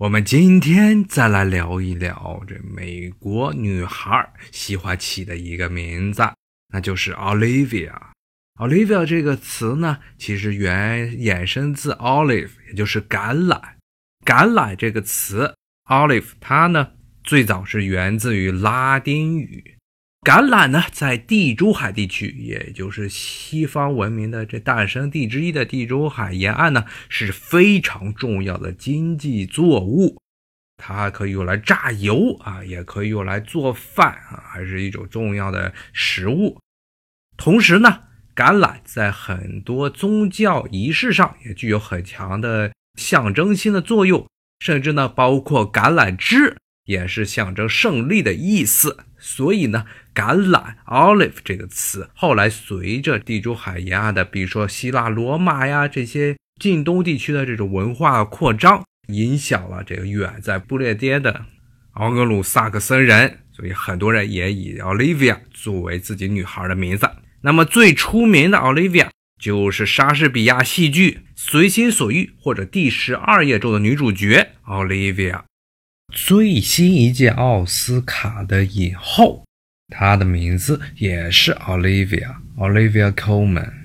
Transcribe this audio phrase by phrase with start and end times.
[0.00, 6.22] 我们今天再来聊一聊这美国女孩喜欢起的一个名字，
[6.72, 7.92] 那就是 Olivia。
[8.58, 13.60] Olivia 这个词呢，其实原衍生自 olive，也就是橄榄。
[14.24, 15.54] 橄榄这个词
[15.90, 16.92] ，olive，它呢
[17.22, 19.76] 最早是源自于拉丁语。
[20.22, 30.18] 橄榄呢，在地中海地区，也就是西方文明的这诞生地之一的地中海沿岸呢，是非常重要的经济作物。
[30.76, 36.58] 它可以用来榨油啊，也可以用来做饭啊，还是一种重要的食物。
[37.38, 38.00] 同时呢，
[38.36, 44.26] 橄榄在很多宗教仪式上也具有很强的象征性的作用，
[44.58, 48.98] 甚至呢，包括橄榄枝也是象征胜利的意思。
[49.18, 49.84] 所以呢，
[50.14, 61.44] 橄榄 （olive） 这个词后来随着地中海沿岸的，比如说希腊、罗马呀这些近东地区的这种文化扩张，影响了这个远在不列颠的
[61.92, 67.10] 奥格鲁萨克森人，所以很多人也以 Olivia 作为自己女孩的名字。
[67.42, 75.42] 那么最出名的 Olivia 就是莎士比亚戏剧《随心所欲》或者第十二页中的女主角 Olivia。
[76.12, 79.44] 最新一届奥斯卡的影后，
[79.88, 83.79] 她的名字也是 Olivia，Olivia Colman。